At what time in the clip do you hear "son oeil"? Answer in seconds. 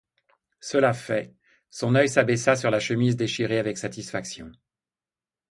1.69-2.09